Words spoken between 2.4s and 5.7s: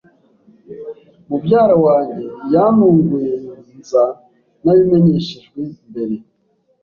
yantunguye nza ntabimenyeshejwe